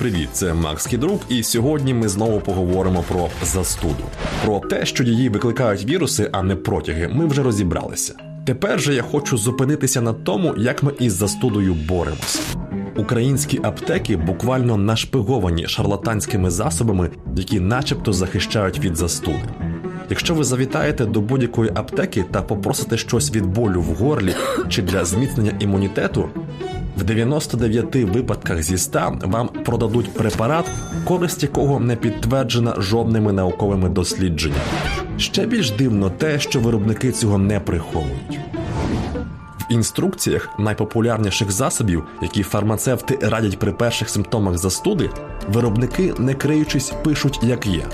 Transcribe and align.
привіт! 0.00 0.28
Це 0.32 0.54
Макс 0.54 0.86
Кідрук, 0.86 1.22
і 1.28 1.42
сьогодні 1.42 1.94
ми 1.94 2.08
знову 2.08 2.40
поговоримо 2.40 3.04
про 3.08 3.28
застуду. 3.44 4.04
Про 4.44 4.60
те, 4.60 4.86
що 4.86 5.04
її 5.04 5.28
викликають 5.28 5.84
віруси, 5.84 6.28
а 6.32 6.42
не 6.42 6.56
протяги, 6.56 7.08
ми 7.08 7.26
вже 7.26 7.42
розібралися. 7.42 8.14
Тепер 8.44 8.80
же 8.80 8.94
я 8.94 9.02
хочу 9.02 9.36
зупинитися 9.36 10.00
на 10.00 10.12
тому, 10.12 10.54
як 10.58 10.82
ми 10.82 10.92
із 10.98 11.12
застудою 11.12 11.74
боремося. 11.74 12.40
Українські 12.96 13.60
аптеки 13.62 14.16
буквально 14.16 14.76
нашпиговані 14.76 15.66
шарлатанськими 15.66 16.50
засобами, 16.50 17.10
які 17.36 17.60
начебто 17.60 18.12
захищають 18.12 18.78
від 18.78 18.96
застуди. 18.96 19.48
Якщо 20.10 20.34
ви 20.34 20.44
завітаєте 20.44 21.06
до 21.06 21.20
будь-якої 21.20 21.70
аптеки 21.74 22.24
та 22.30 22.42
попросите 22.42 22.96
щось 22.96 23.34
від 23.34 23.46
болю 23.46 23.80
в 23.80 23.94
горлі 23.94 24.34
чи 24.68 24.82
для 24.82 25.04
зміцнення 25.04 25.52
імунітету, 25.60 26.28
в 27.00 27.04
99 27.04 27.96
випадках 27.96 28.62
зі 28.62 28.78
100 28.78 29.18
вам 29.22 29.48
продадуть 29.48 30.14
препарат, 30.14 30.70
користь 31.04 31.42
якого 31.42 31.80
не 31.80 31.96
підтверджена 31.96 32.74
жодними 32.78 33.32
науковими 33.32 33.88
дослідженнями. 33.88 34.62
Ще 35.16 35.46
більш 35.46 35.70
дивно 35.70 36.10
те, 36.10 36.40
що 36.40 36.60
виробники 36.60 37.12
цього 37.12 37.38
не 37.38 37.60
приховують. 37.60 38.40
В 39.58 39.72
інструкціях 39.72 40.48
найпопулярніших 40.58 41.50
засобів, 41.50 42.04
які 42.22 42.42
фармацевти 42.42 43.18
радять 43.22 43.58
при 43.58 43.72
перших 43.72 44.08
симптомах 44.08 44.58
застуди, 44.58 45.10
виробники, 45.48 46.14
не 46.18 46.34
криючись, 46.34 46.92
пишуть, 47.04 47.40
як 47.42 47.66
є. 47.66 47.84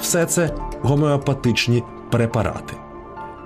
Все 0.00 0.26
це 0.26 0.50
гомеопатичні 0.82 1.82
препарати. 2.10 2.76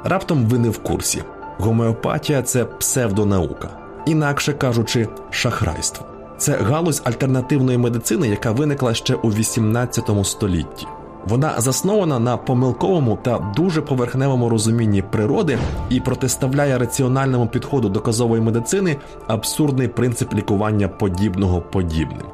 Раптом 0.04 0.46
ви 0.46 0.58
не 0.58 0.68
в 0.68 0.78
курсі. 0.78 1.22
Гомеопатія 1.58 2.42
це 2.42 2.64
псевдонаука, 2.64 3.70
інакше 4.06 4.52
кажучи, 4.52 5.08
шахрайство. 5.30 6.06
Це 6.38 6.56
галузь 6.56 7.02
альтернативної 7.04 7.78
медицини, 7.78 8.28
яка 8.28 8.52
виникла 8.52 8.94
ще 8.94 9.14
у 9.14 9.28
18 9.28 10.10
столітті. 10.24 10.86
Вона 11.28 11.54
заснована 11.60 12.18
на 12.18 12.36
помилковому 12.36 13.18
та 13.22 13.52
дуже 13.56 13.82
поверхневому 13.82 14.48
розумінні 14.48 15.02
природи 15.02 15.58
і 15.90 16.00
протиставляє 16.00 16.78
раціональному 16.78 17.46
підходу 17.46 17.88
доказової 17.88 18.42
медицини 18.42 18.96
абсурдний 19.26 19.88
принцип 19.88 20.34
лікування 20.34 20.88
подібного 20.88 21.60
подібним. 21.60 22.26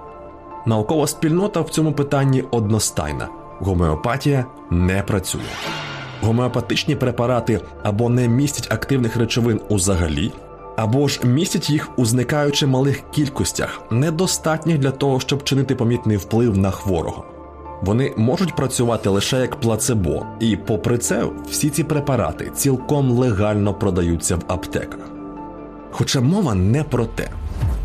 Наукова 0.67 1.07
спільнота 1.07 1.61
в 1.61 1.71
цьому 1.71 1.93
питанні 1.93 2.45
одностайна 2.51 3.29
гомеопатія 3.61 4.47
не 4.71 5.03
працює. 5.03 5.43
Гомеопатичні 6.23 6.97
препарати 6.97 7.61
або 7.83 8.09
не 8.09 8.29
містять 8.29 8.73
активних 8.73 9.17
речовин 9.17 9.61
узагалі, 9.69 10.33
або 10.77 11.09
ж 11.09 11.21
містять 11.25 11.71
їх 11.71 11.99
у 11.99 12.05
зникаючи 12.05 12.67
малих 12.67 13.03
кількостях, 13.11 13.83
недостатніх 13.91 14.79
для 14.79 14.91
того, 14.91 15.21
щоб 15.21 15.45
чинити 15.45 15.75
помітний 15.75 16.17
вплив 16.17 16.59
на 16.59 16.71
хворого. 16.71 17.25
Вони 17.83 18.13
можуть 18.17 18.57
працювати 18.57 19.09
лише 19.09 19.41
як 19.41 19.61
плацебо, 19.61 20.27
і, 20.41 20.57
попри 20.57 20.99
це, 20.99 21.25
всі 21.51 21.71
ці 21.71 21.85
препарати 21.85 22.51
цілком 22.55 23.11
легально 23.11 23.75
продаються 23.75 24.37
в 24.37 24.45
аптеках. 24.49 25.01
Хоча 25.91 26.21
мова 26.21 26.55
не 26.55 26.85
про 26.85 27.05
те. 27.05 27.29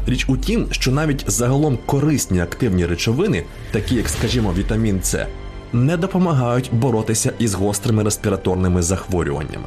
Річ 0.07 0.25
у 0.29 0.37
тім, 0.37 0.67
що 0.71 0.91
навіть 0.91 1.23
загалом 1.27 1.79
корисні 1.85 2.39
активні 2.39 2.85
речовини, 2.85 3.43
такі 3.71 3.95
як, 3.95 4.09
скажімо, 4.09 4.53
вітамін 4.57 5.03
С, 5.03 5.27
не 5.73 5.97
допомагають 5.97 6.69
боротися 6.73 7.33
із 7.39 7.53
гострими 7.53 8.03
респіраторними 8.03 8.81
захворюваннями. 8.81 9.65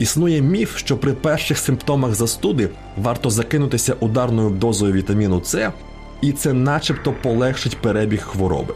Існує 0.00 0.42
міф, 0.42 0.76
що 0.76 0.96
при 0.96 1.12
перших 1.12 1.58
симптомах 1.58 2.14
застуди 2.14 2.68
варто 2.96 3.30
закинутися 3.30 3.94
ударною 4.00 4.50
дозою 4.50 4.92
вітаміну 4.92 5.42
С, 5.44 5.72
і 6.20 6.32
це 6.32 6.52
начебто 6.52 7.14
полегшить 7.22 7.76
перебіг 7.76 8.22
хвороби. 8.22 8.74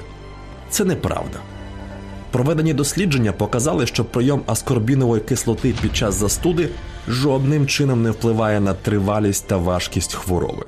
Це 0.71 0.85
неправда. 0.85 1.39
Проведені 2.31 2.75
дослідження 2.75 3.33
показали, 3.33 3.87
що 3.87 4.05
прийом 4.05 4.43
аскорбінової 4.47 5.23
кислоти 5.23 5.75
під 5.83 5.97
час 5.97 6.15
застуди 6.15 6.69
жодним 7.09 7.67
чином 7.67 8.03
не 8.03 8.11
впливає 8.11 8.61
на 8.61 8.75
тривалість 8.75 9.49
та 9.49 9.57
важкість 9.57 10.15
хвороби. 10.15 10.67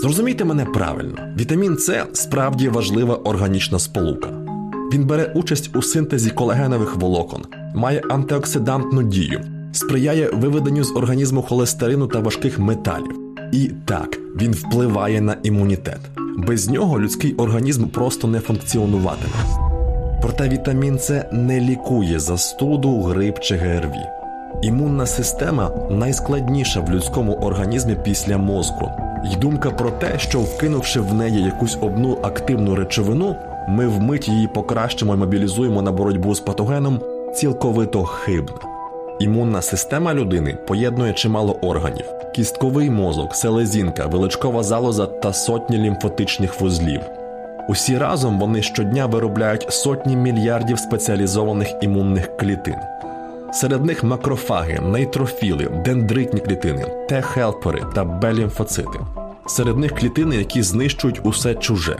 Зрозумійте 0.00 0.44
мене 0.44 0.64
правильно, 0.64 1.18
вітамін 1.40 1.78
С 1.78 2.06
справді 2.12 2.68
важлива 2.68 3.14
органічна 3.14 3.78
сполука. 3.78 4.28
Він 4.92 5.06
бере 5.06 5.32
участь 5.34 5.76
у 5.76 5.82
синтезі 5.82 6.30
колагенових 6.30 6.96
волокон, 6.96 7.44
має 7.74 8.02
антиоксидантну 8.10 9.02
дію, 9.02 9.53
сприяє 9.74 10.30
виведенню 10.32 10.84
з 10.84 10.96
організму 10.96 11.42
холестерину 11.42 12.06
та 12.06 12.18
важких 12.18 12.58
металів. 12.58 13.18
І 13.52 13.70
так, 13.84 14.18
він 14.40 14.52
впливає 14.52 15.20
на 15.20 15.36
імунітет. 15.42 16.00
Без 16.36 16.68
нього 16.68 17.00
людський 17.00 17.34
організм 17.34 17.86
просто 17.86 18.28
не 18.28 18.40
функціонуватиме. 18.40 19.34
Проте 20.22 20.48
вітамін 20.48 20.98
С 20.98 21.24
не 21.32 21.60
лікує 21.60 22.18
застуду, 22.18 23.02
грип 23.02 23.38
чи 23.38 23.56
ГРВІ. 23.56 24.06
Імунна 24.62 25.06
система 25.06 25.70
найскладніша 25.90 26.80
в 26.80 26.90
людському 26.90 27.32
організмі 27.32 27.96
після 28.04 28.38
мозку, 28.38 28.90
І 29.32 29.36
думка 29.36 29.70
про 29.70 29.90
те, 29.90 30.18
що 30.18 30.40
вкинувши 30.40 31.00
в 31.00 31.14
неї 31.14 31.42
якусь 31.42 31.78
одну 31.80 32.18
активну 32.22 32.74
речовину, 32.74 33.36
ми 33.68 33.88
вмить 33.88 34.28
її 34.28 34.48
покращимо 34.54 35.14
і 35.14 35.16
мобілізуємо 35.16 35.82
на 35.82 35.92
боротьбу 35.92 36.34
з 36.34 36.40
патогеном, 36.40 37.00
цілковито 37.34 38.04
хибна. 38.04 38.73
Імунна 39.18 39.62
система 39.62 40.14
людини 40.14 40.58
поєднує 40.66 41.12
чимало 41.12 41.52
органів: 41.62 42.04
кістковий 42.34 42.90
мозок, 42.90 43.34
селезінка, 43.34 44.06
величкова 44.06 44.62
залоза 44.62 45.06
та 45.06 45.32
сотні 45.32 45.78
лімфотичних 45.78 46.60
вузлів. 46.60 47.00
Усі 47.68 47.98
разом 47.98 48.40
вони 48.40 48.62
щодня 48.62 49.06
виробляють 49.06 49.66
сотні 49.70 50.16
мільярдів 50.16 50.78
спеціалізованих 50.78 51.74
імунних 51.82 52.36
клітин. 52.36 52.76
Серед 53.52 53.84
них 53.84 54.04
макрофаги, 54.04 54.80
нейтрофіли, 54.80 55.64
дендритні 55.84 56.40
клітини, 56.40 56.86
Т-хелпери 57.08 57.82
та 57.94 58.04
Б-лімфоцити. 58.04 59.00
Серед 59.46 59.78
них 59.78 59.94
клітини, 59.94 60.36
які 60.36 60.62
знищують 60.62 61.20
усе 61.24 61.54
чуже, 61.54 61.96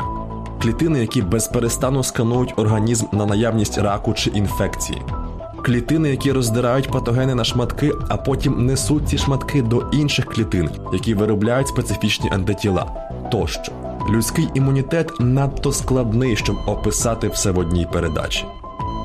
клітини, 0.62 1.00
які 1.00 1.22
безперестану 1.22 2.02
сканують 2.02 2.54
організм 2.56 3.06
на 3.12 3.26
наявність 3.26 3.78
раку 3.78 4.12
чи 4.12 4.30
інфекції, 4.30 5.02
клітини, 5.64 6.10
які 6.10 6.32
роздирають 6.32 6.90
патогени 6.90 7.34
на 7.34 7.44
шматки, 7.44 7.92
а 8.08 8.16
потім 8.16 8.66
несуть 8.66 9.08
ці 9.08 9.18
шматки 9.18 9.62
до 9.62 9.86
інших 9.92 10.24
клітин, 10.26 10.70
які 10.92 11.14
виробляють 11.14 11.68
специфічні 11.68 12.30
антитіла 12.32 12.86
тощо. 13.30 13.72
Людський 14.10 14.48
імунітет 14.54 15.12
надто 15.20 15.72
складний, 15.72 16.36
щоб 16.36 16.56
описати 16.66 17.28
все 17.28 17.50
в 17.50 17.58
одній 17.58 17.86
передачі. 17.92 18.44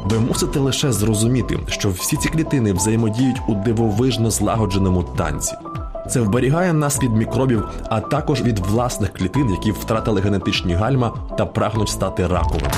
Ви 0.05 0.19
мусите 0.19 0.59
лише 0.59 0.91
зрозуміти, 0.91 1.59
що 1.67 1.89
всі 1.89 2.17
ці 2.17 2.29
клітини 2.29 2.73
взаємодіють 2.73 3.41
у 3.47 3.55
дивовижно 3.55 4.31
злагодженому 4.31 5.03
танці. 5.03 5.55
Це 6.09 6.21
вберігає 6.21 6.73
нас 6.73 7.03
від 7.03 7.13
мікробів, 7.13 7.63
а 7.89 8.01
також 8.01 8.41
від 8.41 8.59
власних 8.59 9.13
клітин, 9.13 9.49
які 9.49 9.71
втратили 9.71 10.21
генетичні 10.21 10.73
гальма 10.73 11.13
та 11.37 11.45
прагнуть 11.45 11.89
стати 11.89 12.27
раковими. 12.27 12.71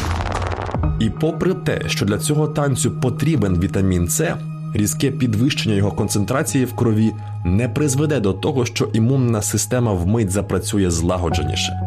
І 1.02 1.10
попри 1.10 1.54
те, 1.54 1.82
що 1.88 2.06
для 2.06 2.18
цього 2.18 2.48
танцю 2.48 2.92
потрібен 2.92 3.60
вітамін 3.60 4.08
С, 4.08 4.36
різке 4.74 5.12
підвищення 5.12 5.76
його 5.76 5.92
концентрації 5.92 6.66
в 6.66 6.76
крові 6.76 7.12
не 7.46 7.70
призведе 7.70 8.20
до 8.20 8.34
того, 8.34 8.66
що 8.66 8.86
імунна 8.94 9.42
система 9.42 9.94
вмить 9.94 10.32
запрацює 10.32 10.90
злагодженіше. 10.92 11.80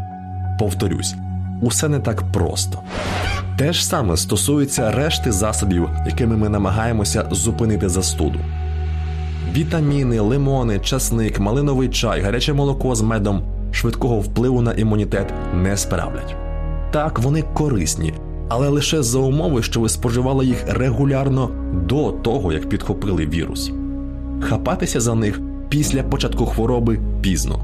Повторюсь, 0.58 1.14
усе 1.62 1.88
не 1.88 1.98
так 1.98 2.32
просто. 2.32 2.78
Те 3.58 3.72
ж 3.72 3.86
саме 3.86 4.16
стосується 4.16 4.90
решти 4.90 5.32
засобів, 5.32 5.88
якими 6.06 6.36
ми 6.36 6.48
намагаємося 6.48 7.28
зупинити 7.30 7.88
застуду. 7.88 8.38
Вітаміни, 9.52 10.20
лимони, 10.20 10.78
часник, 10.78 11.38
малиновий 11.40 11.88
чай, 11.88 12.20
гаряче 12.20 12.52
молоко 12.52 12.94
з 12.94 13.02
медом 13.02 13.42
швидкого 13.72 14.20
впливу 14.20 14.62
на 14.62 14.72
імунітет 14.72 15.34
не 15.54 15.76
справлять. 15.76 16.36
Так, 16.90 17.18
вони 17.18 17.42
корисні, 17.42 18.14
але 18.48 18.68
лише 18.68 19.02
за 19.02 19.18
умови, 19.18 19.62
що 19.62 19.80
ви 19.80 19.88
споживали 19.88 20.46
їх 20.46 20.64
регулярно 20.68 21.50
до 21.88 22.12
того, 22.12 22.52
як 22.52 22.68
підхопили 22.68 23.26
вірус. 23.26 23.72
Хапатися 24.40 25.00
за 25.00 25.14
них 25.14 25.40
після 25.68 26.02
початку 26.02 26.46
хвороби 26.46 26.98
пізно. 27.20 27.58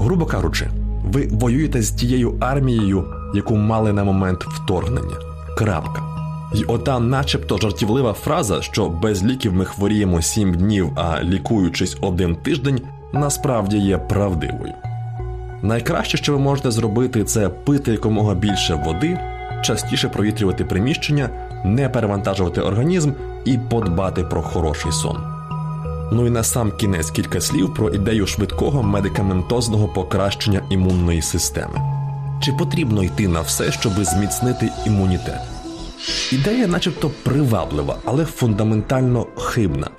Грубо 0.00 0.26
кажучи, 0.26 0.70
ви 1.12 1.28
воюєте 1.32 1.82
з 1.82 1.90
тією 1.90 2.36
армією, 2.40 3.04
яку 3.34 3.56
мали 3.56 3.92
на 3.92 4.04
момент 4.04 4.44
вторгнення. 4.44 5.16
Крапка. 5.56 6.02
І 6.54 6.64
ота, 6.64 7.00
начебто, 7.00 7.58
жартівлива 7.58 8.12
фраза, 8.12 8.62
що 8.62 8.88
без 8.88 9.24
ліків 9.24 9.52
ми 9.54 9.64
хворіємо 9.64 10.22
сім 10.22 10.54
днів, 10.54 10.90
а 10.96 11.22
лікуючись 11.22 11.96
один 12.00 12.36
тиждень, 12.36 12.80
насправді 13.12 13.78
є 13.78 13.98
правдивою. 13.98 14.72
Найкраще, 15.62 16.16
що 16.18 16.32
ви 16.32 16.38
можете 16.38 16.70
зробити, 16.70 17.24
це 17.24 17.48
пити 17.48 17.92
якомога 17.92 18.34
більше 18.34 18.74
води, 18.86 19.18
частіше 19.66 20.08
провітрювати 20.08 20.64
приміщення, 20.64 21.30
не 21.64 21.88
перевантажувати 21.88 22.60
організм 22.60 23.12
і 23.44 23.58
подбати 23.58 24.22
про 24.24 24.42
хороший 24.42 24.92
сон. 24.92 25.16
Ну 26.12 26.26
і 26.26 26.30
на 26.30 26.42
сам 26.42 26.72
кінець 26.72 27.10
кілька 27.10 27.40
слів 27.40 27.74
про 27.74 27.90
ідею 27.90 28.26
швидкого 28.26 28.82
медикаментозного 28.82 29.88
покращення 29.88 30.62
імунної 30.70 31.22
системи. 31.22 31.80
Чи 32.40 32.52
потрібно 32.52 33.02
йти 33.02 33.28
на 33.28 33.40
все, 33.40 33.72
щоби 33.72 34.04
зміцнити 34.04 34.68
імунітет? 34.86 35.40
Ідея, 36.32 36.66
начебто, 36.66 37.10
приваблива, 37.22 37.96
але 38.04 38.24
фундаментально 38.24 39.26
хибна. 39.36 39.90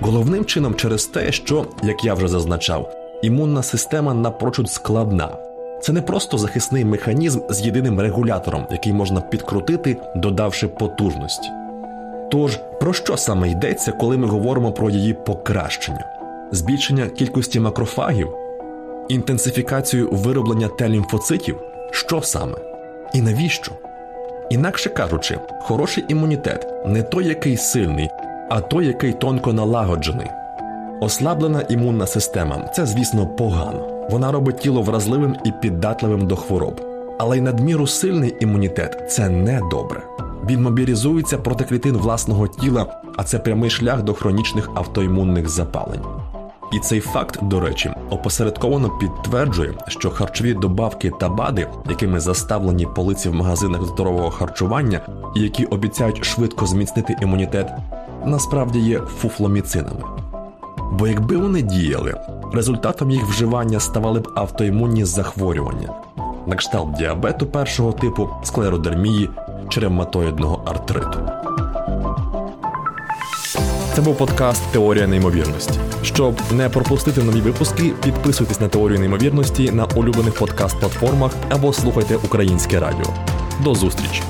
Головним 0.00 0.44
чином 0.44 0.74
через 0.74 1.06
те, 1.06 1.32
що, 1.32 1.66
як 1.82 2.04
я 2.04 2.14
вже 2.14 2.28
зазначав, 2.28 2.92
імунна 3.22 3.62
система 3.62 4.14
напрочуд 4.14 4.70
складна. 4.70 5.45
Це 5.80 5.92
не 5.92 6.02
просто 6.02 6.38
захисний 6.38 6.84
механізм 6.84 7.40
з 7.50 7.60
єдиним 7.60 8.00
регулятором, 8.00 8.66
який 8.70 8.92
можна 8.92 9.20
підкрутити, 9.20 9.96
додавши 10.16 10.68
потужності. 10.68 11.48
Тож, 12.30 12.60
про 12.80 12.92
що 12.92 13.16
саме 13.16 13.50
йдеться, 13.50 13.92
коли 13.92 14.16
ми 14.16 14.26
говоримо 14.26 14.72
про 14.72 14.90
її 14.90 15.14
покращення? 15.14 16.04
Збільшення 16.52 17.06
кількості 17.08 17.60
макрофагів, 17.60 18.28
інтенсифікацію 19.08 20.10
вироблення 20.12 20.68
Т-лімфоцитів? 20.68 21.56
Що 21.90 22.22
саме? 22.22 22.58
І 23.14 23.20
навіщо? 23.20 23.72
Інакше 24.50 24.90
кажучи, 24.90 25.38
хороший 25.60 26.04
імунітет 26.08 26.66
не 26.86 27.02
той, 27.02 27.26
який 27.26 27.56
сильний, 27.56 28.08
а 28.50 28.60
той, 28.60 28.86
який 28.86 29.12
тонко 29.12 29.52
налагоджений. 29.52 30.26
Ослаблена 31.00 31.62
імунна 31.68 32.06
система 32.06 32.70
це, 32.74 32.86
звісно, 32.86 33.26
погано. 33.26 33.95
Вона 34.10 34.32
робить 34.32 34.58
тіло 34.58 34.82
вразливим 34.82 35.36
і 35.44 35.52
піддатливим 35.52 36.26
до 36.26 36.36
хвороб. 36.36 36.80
Але 37.18 37.38
й 37.38 37.40
надміру 37.40 37.86
сильний 37.86 38.36
імунітет 38.40 39.04
це 39.08 39.28
не 39.28 39.62
добре. 39.70 40.02
Він 40.50 40.62
мобілізується 40.62 41.38
проти 41.38 41.64
клітин 41.64 41.96
власного 41.96 42.48
тіла, 42.48 42.86
а 43.16 43.24
це 43.24 43.38
прямий 43.38 43.70
шлях 43.70 44.02
до 44.02 44.14
хронічних 44.14 44.70
автоімунних 44.74 45.48
запалень. 45.48 46.00
І 46.72 46.78
цей 46.78 47.00
факт, 47.00 47.38
до 47.42 47.60
речі, 47.60 47.90
опосередковано 48.10 48.90
підтверджує, 48.90 49.74
що 49.88 50.10
харчові 50.10 50.54
добавки 50.54 51.12
та 51.20 51.28
БАДи, 51.28 51.68
якими 51.90 52.20
заставлені 52.20 52.86
полиці 52.86 53.28
в 53.28 53.34
магазинах 53.34 53.84
здорового 53.84 54.30
харчування, 54.30 55.00
і 55.36 55.40
які 55.40 55.64
обіцяють 55.64 56.24
швидко 56.24 56.66
зміцнити 56.66 57.16
імунітет, 57.22 57.70
насправді 58.24 58.78
є 58.78 58.98
фуфломіцинами. 58.98 60.02
Бо 60.98 61.08
якби 61.08 61.36
вони 61.36 61.62
діяли, 61.62 62.14
результатом 62.52 63.10
їх 63.10 63.24
вживання 63.24 63.80
ставали 63.80 64.20
б 64.20 64.28
автоімунні 64.34 65.04
захворювання, 65.04 65.88
на 66.46 66.56
кшталт 66.56 66.92
діабету 66.92 67.46
першого 67.46 67.92
типу, 67.92 68.28
склеродермії 68.42 69.30
чи 69.68 69.80
ревматоїдного 69.80 70.62
артриту. 70.66 71.18
Це 73.94 74.02
був 74.02 74.16
подкаст 74.16 74.62
Теорія 74.72 75.06
неймовірності. 75.06 75.80
Щоб 76.02 76.34
не 76.52 76.68
пропустити 76.68 77.22
нові 77.22 77.40
випуски, 77.40 77.92
підписуйтесь 78.04 78.60
на 78.60 78.68
теорію 78.68 78.98
неймовірності 78.98 79.70
на 79.70 79.84
улюблених 79.84 80.40
подкаст-платформах 80.40 81.30
або 81.50 81.72
слухайте 81.72 82.16
українське 82.16 82.80
радіо. 82.80 83.14
До 83.64 83.74
зустрічі! 83.74 84.22